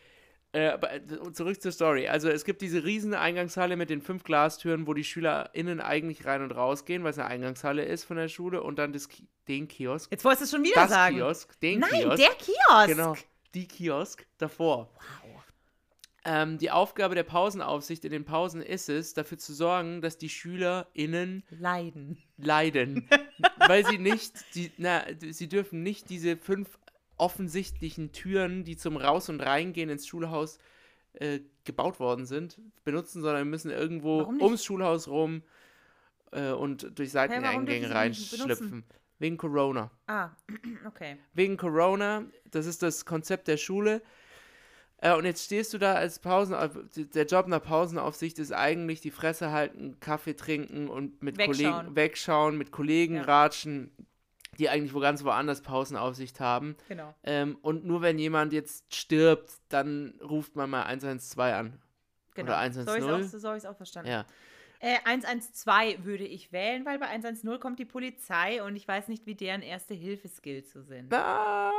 [0.53, 1.01] Äh, aber äh,
[1.33, 2.07] zurück zur Story.
[2.07, 6.41] Also es gibt diese riesen Eingangshalle mit den fünf Glastüren, wo die SchülerInnen eigentlich rein
[6.41, 9.27] und raus gehen, weil es eine Eingangshalle ist von der Schule und dann das Ki
[9.47, 10.11] den Kiosk.
[10.11, 11.15] Jetzt wolltest du schon wieder Das sagen.
[11.15, 12.17] Kiosk, den Nein, Kiosk.
[12.17, 12.87] der Kiosk.
[12.87, 13.15] Genau,
[13.53, 14.89] die Kiosk davor.
[16.25, 20.27] Ähm, die Aufgabe der Pausenaufsicht in den Pausen ist es, dafür zu sorgen, dass die
[20.27, 22.17] SchülerInnen Leiden.
[22.35, 23.07] leiden.
[23.67, 26.77] weil sie nicht, die, na, sie dürfen nicht diese fünf
[27.17, 30.59] offensichtlichen Türen, die zum Raus- und Reingehen ins Schulhaus
[31.13, 35.41] äh, gebaut worden sind, benutzen, sondern müssen irgendwo ums Schulhaus rum
[36.31, 38.83] äh, und durch Seiteneingänge nicht reinschlüpfen.
[39.19, 39.89] Wegen Corona.
[40.05, 40.29] Ah,
[40.85, 41.17] okay.
[41.33, 44.03] Wegen Corona, das ist das Konzept der Schule.
[44.99, 46.55] Äh, und jetzt stehst du da als Pausen,
[47.13, 51.71] der Job einer Pausenaufsicht ist eigentlich die Fresse halten, Kaffee trinken und mit Wegschauen.
[51.73, 53.23] Kollegen wegschauen, mit Kollegen Ja.
[53.23, 53.91] ratschen,
[54.57, 56.75] die eigentlich wo ganz woanders Pausenaufsicht haben.
[56.87, 57.13] Genau.
[57.23, 61.81] Ähm, und nur wenn jemand jetzt stirbt, dann ruft man mal 112 an.
[62.33, 62.49] genau.
[62.49, 63.01] Oder 110?
[63.01, 64.11] So habe ich es auch, so verstanden.
[64.11, 64.25] Ja.
[64.79, 69.25] Äh, 112 würde ich wählen, weil bei 110 kommt die Polizei und ich weiß nicht,
[69.25, 71.07] wie deren Erste-Hilfe-Skills so sind.
[71.09, 71.71] Na,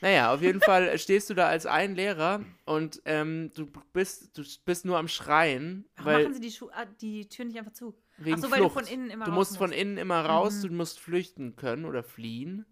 [0.00, 4.42] naja, auf jeden Fall stehst du da als ein Lehrer und ähm, du bist, du
[4.64, 7.72] bist nur am Schreien, Warum weil machen sie die, Schu ah, die Tür nicht einfach
[7.72, 7.94] zu?
[8.18, 8.86] wegen Ach so, weil du Flucht.
[8.86, 9.76] von innen immer Du raus musst von musst.
[9.78, 9.88] Mhm.
[9.88, 12.64] innen immer raus, du musst flüchten können oder fliehen.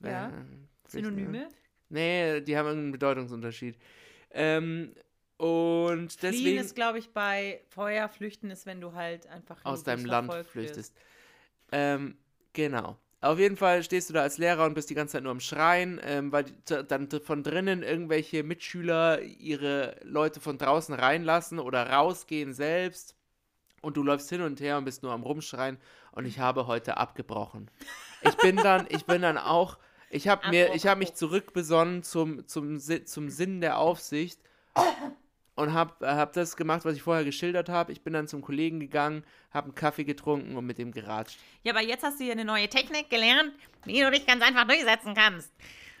[0.00, 0.32] Wär- Ja.
[0.88, 1.48] Synonyme?
[1.88, 3.76] Nee, die haben irgendeinen Bedeutungsunterschied.
[4.30, 4.94] Ähm,
[5.36, 8.08] und Fliehen deswegen ist, glaube ich, bei Feuer.
[8.08, 10.96] Flüchten ist, wenn du halt einfach aus deinem Land flüchtest.
[11.72, 12.16] Ähm,
[12.52, 12.98] genau.
[13.20, 15.40] Auf jeden Fall stehst du da als Lehrer und bist die ganze Zeit nur am
[15.40, 16.44] Schreien, ähm, weil
[16.88, 23.14] dann von drinnen irgendwelche Mitschüler ihre Leute von draußen reinlassen oder rausgehen selbst.
[23.80, 25.78] Und du läufst hin und her und bist nur am Rumschreien.
[26.12, 27.70] Und ich habe heute abgebrochen.
[28.22, 29.78] Ich bin dann, ich bin dann auch,
[30.10, 34.40] ich habe mir, ich habe mich zurückbesonnen zum, zum, zum Sinn der Aufsicht
[35.56, 37.90] und habe hab das gemacht, was ich vorher geschildert habe.
[37.92, 41.38] Ich bin dann zum Kollegen gegangen, habe einen Kaffee getrunken und mit dem geratscht.
[41.64, 43.52] Ja, aber jetzt hast du hier eine neue Technik gelernt,
[43.84, 45.50] wie du dich ganz einfach durchsetzen kannst.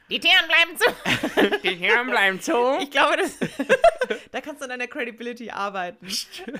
[0.08, 1.58] Die Türen bleiben zu.
[1.64, 2.78] Die Hirn bleiben zu.
[2.80, 3.38] Ich glaube, das,
[4.30, 6.06] da kannst du an deiner Credibility arbeiten.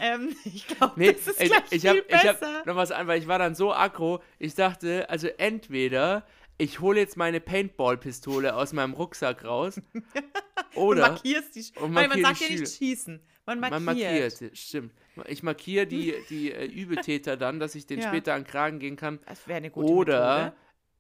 [0.01, 2.63] ähm, ich glaube, Nee, das ist ich, gleich ich viel habe ich hab besser.
[2.67, 4.21] noch was an, weil ich war dann so aggro.
[4.41, 6.27] Ich dachte, also entweder
[6.59, 9.81] ich hole jetzt meine Paintball-Pistole aus meinem Rucksack raus
[10.77, 13.21] und oder markierst die, und weil man markier sagt ja nicht schießen.
[13.47, 13.83] Man markiert.
[13.83, 14.93] man markiert, stimmt.
[15.29, 18.09] Ich markiere die, die äh, Übeltäter dann, dass ich den Ja.
[18.09, 19.21] später an den Kragen gehen kann.
[19.27, 20.57] Das wäre eine gute Oder Methode.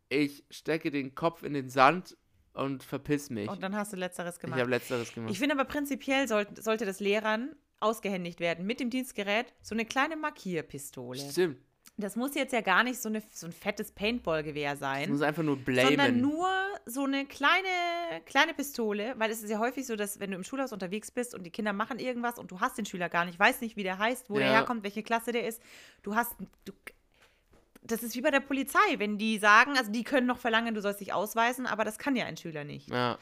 [0.09, 2.17] ich stecke den Kopf in den Sand
[2.55, 3.49] und verpiss mich.
[3.51, 4.61] Und dann hast du Letzteres Ich gemacht.
[4.61, 5.31] habe letzteres gemacht.
[5.33, 9.85] Ich finde aber prinzipiell sollte, sollte das Lehrern ausgehändigt werden mit dem Dienstgerät so eine
[9.85, 11.19] kleine Markierpistole.
[11.19, 11.59] Stimmt.
[11.99, 15.11] Das muss jetzt ja gar nicht so, eine, so ein fettes Paintball-Gewehr Ich sein.
[15.11, 15.89] muss einfach nur blamen.
[15.89, 16.49] sondern nur
[16.85, 17.69] so eine kleine,
[18.21, 21.35] kleine Pistole, weil es ist ja häufig so, dass wenn du im Schulhaus unterwegs bist
[21.35, 23.83] und die Kinder machen irgendwas und du hast den Schüler gar nicht, weißt nicht, wie
[23.83, 24.53] der heißt, wo der Ja.
[24.55, 25.63] herkommt, welche Klasse der ist,
[26.03, 26.33] du hast,
[26.65, 26.73] du,
[27.83, 30.81] das ist wie bei der Polizei, wenn die sagen, also die können noch verlangen, du
[30.81, 32.91] sollst dich ausweisen, aber das kann ja ein Schüler nicht.
[32.91, 33.19] ja.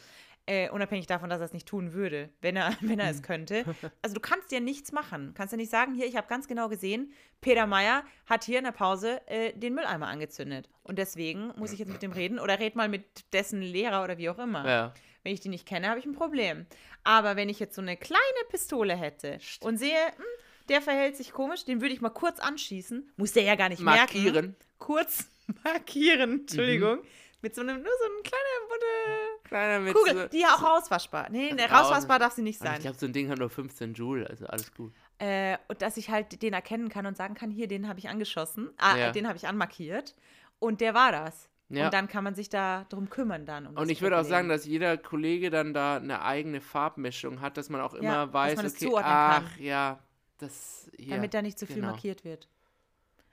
[0.46, 3.22] Äh, unabhängig davon, dass er es nicht tun würde, wenn er, wenn er es Hm.
[3.22, 3.64] könnte.
[4.02, 5.32] Also du kannst ja nichts machen.
[5.34, 8.64] Kannst ja nicht sagen, hier, ich habe ganz genau gesehen, Peter Meyer hat hier in
[8.64, 10.68] der Pause äh, den Mülleimer angezündet.
[10.82, 13.04] Und deswegen muss ich jetzt mit dem reden oder red mal mit
[13.34, 14.66] dessen Lehrer oder wie auch immer.
[14.68, 14.94] Ja.
[15.22, 16.66] Wenn ich die nicht kenne, habe ich ein Problem.
[17.02, 20.24] Aber wenn ich jetzt so eine kleine Pistole hätte und sehe, hm,
[20.70, 23.82] der verhält sich komisch, den würde ich mal kurz anschießen, muss der ja gar nicht
[23.82, 24.00] merken.
[24.00, 24.56] Markieren.
[24.78, 25.26] Kurz
[25.64, 26.98] markieren, Entschuldigung.
[27.42, 30.62] Mit so einem, nur so einem kleinen bunte Kleiner mit Kugel, so, die ja auch
[30.62, 31.28] rauswaschbar.
[31.30, 32.76] Nee, ne, Raus- rauswaschbar darf sie nicht sein.
[32.76, 34.94] ich glaube, so ein Ding hat nur 15 Joule, also alles gut.
[35.18, 38.08] Äh, und dass ich halt den erkennen kann und sagen kann, hier, den habe ich
[38.08, 39.08] angeschossen, ah, Ja.
[39.08, 40.14] äh, den habe ich anmarkiert.
[40.58, 41.48] Und der war das.
[41.68, 41.86] Ja.
[41.86, 43.66] Und dann kann man sich da drum kümmern dann.
[43.66, 47.56] Um Und ich würde auch sagen, dass jeder Kollege dann da eine eigene Farbmischung hat,
[47.56, 49.62] dass man auch immer dass weiß, man es okay, zuordnen ach kann.
[49.64, 49.98] ja,
[50.38, 51.14] das hier.
[51.16, 51.88] damit da nicht zu viel genau.
[51.92, 52.48] markiert wird.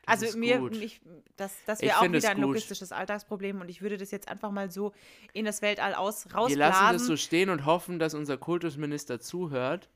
[0.06, 1.02] Das Also mir, mich,
[1.36, 4.72] das, das wäre auch wieder ein logistisches Alltagsproblem und ich würde das jetzt einfach mal
[4.72, 4.94] so
[5.34, 6.58] in das Weltall aus Wir rausblasen.
[6.58, 9.90] lassen das so stehen und hoffen, dass unser Kultusminister zuhört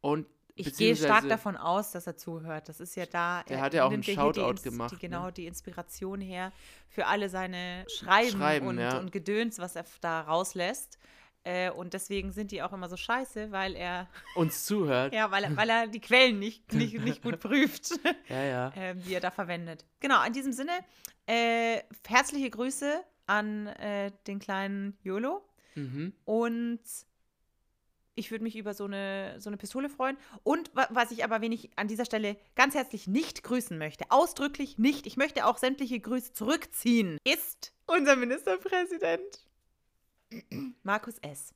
[0.00, 2.68] und ich gehe stark davon aus, dass er zuhört.
[2.68, 3.42] Das ist ja da.
[3.48, 5.00] Der er hat ja auch einen Shoutout gemacht, Die, ne?
[5.00, 6.52] genau, die Inspiration her
[6.88, 8.98] für alle seine Schreiben, Schreiben, und, ja.
[8.98, 10.98] und Gedöns, was er da rauslässt.
[11.46, 15.12] Äh, und deswegen sind die auch immer so scheiße, weil er, uns zuhört.
[15.12, 17.90] ja, weil er, weil er die Quellen nicht, nicht, nicht gut prüft.
[18.28, 18.68] Ja, ja.
[18.76, 19.84] äh, die er da verwendet.
[20.00, 20.72] Genau, in diesem Sinne,
[21.26, 25.42] äh, herzliche Grüße an äh, den kleinen YOLO
[25.76, 26.12] Mhm.
[26.24, 26.78] und
[28.14, 30.16] ich würde mich über so eine, so eine Pistole freuen.
[30.42, 34.78] Und wa was ich aber wenig an dieser Stelle ganz herzlich nicht grüßen möchte, ausdrücklich
[34.78, 39.46] nicht, ich möchte auch sämtliche Grüße zurückziehen, ist unser Ministerpräsident
[40.82, 41.54] Markus S.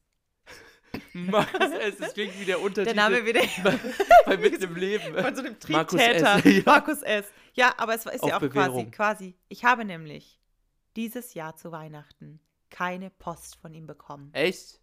[1.13, 1.97] Markus S.
[1.99, 3.43] Das klingt wie der Untertitel Der Name wieder
[4.27, 5.15] bei Mit im Leben.
[5.23, 6.37] von so einem Markus Triebtäter.
[6.37, 6.63] S., ja.
[6.65, 7.27] Markus S.
[7.55, 8.91] Ja, aber es ist Auf ja auch quasi, Bewährung.
[8.91, 9.35] quasi.
[9.49, 10.41] Ich habe nämlich
[10.97, 12.41] dieses Jahr zu Weihnachten
[12.71, 14.31] keine Post von ihm bekommen.
[14.33, 14.81] Echt?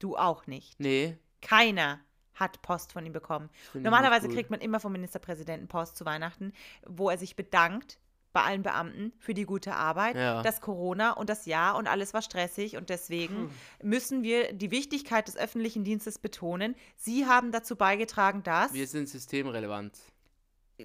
[0.00, 0.78] Du auch nicht.
[0.80, 1.16] Nee.
[1.40, 2.00] Keiner
[2.34, 3.48] hat Post von ihm bekommen.
[3.74, 4.34] Normalerweise gut.
[4.36, 6.52] kriegt man immer vom Ministerpräsidenten Post zu Weihnachten,
[6.86, 7.98] wo er sich bedankt
[8.32, 10.14] bei allen Beamten für die gute Arbeit.
[10.16, 10.40] Ja.
[10.42, 13.50] Das Corona und das Jahr und alles war stressig und deswegen
[13.82, 16.76] müssen wir die Wichtigkeit des öffentlichen Dienstes betonen.
[16.96, 19.98] Sie haben dazu beigetragen, dass Wir sind systemrelevant.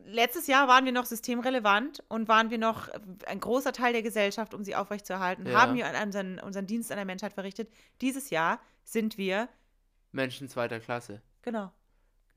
[0.07, 2.89] letztes Jahr waren wir noch systemrelevant und waren wir noch
[3.27, 5.61] ein großer Teil der Gesellschaft, um sie aufrechtzuerhalten, Ja.
[5.61, 7.71] haben wir unseren, unseren Dienst an der Menschheit verrichtet.
[8.01, 9.49] Dieses Jahr sind wir,
[10.13, 11.21] Menschen zweiter Klasse.
[11.41, 11.71] genau,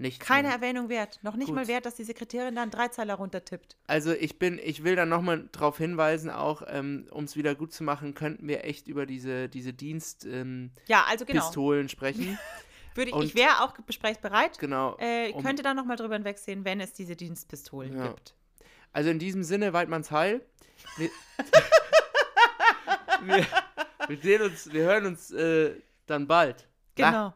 [0.00, 0.56] Nichts keine mehr.
[0.56, 1.18] Erwähnung wert.
[1.22, 1.56] Noch nicht Gut.
[1.56, 3.76] mal wert, dass die Sekretärin da einen Dreizeiler runtertippt.
[3.88, 6.62] Also ich bin, ich will dann nochmal darauf hinweisen, auch
[7.10, 11.24] um es wieder gut zu machen, könnten wir echt über diese, diese Dienstpistolen Ja, also
[11.24, 11.88] genau.
[11.88, 12.38] sprechen.
[12.94, 14.58] Würde ich, und- ich wäre auch gesprächsbereit.
[14.58, 14.96] genau.
[14.98, 18.08] Äh, um- könnte da nochmal drüber hinwegsehen, wenn es diese Dienstpistolen Ja.
[18.08, 18.34] gibt.
[18.92, 20.40] Also in diesem Sinne, Weidmanns Heil.
[20.96, 21.10] Wir,
[23.24, 23.46] wir,
[24.08, 25.74] wir sehen uns, wir hören uns äh,
[26.10, 26.68] dann bald.
[26.94, 27.34] Genau.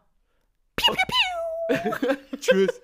[2.41, 2.81] Tschüss.